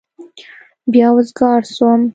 بيا 0.91 1.07
وزگار 1.15 1.61
سوم. 1.75 2.01